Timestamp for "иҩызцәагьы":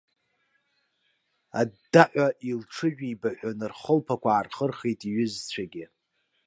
5.09-5.85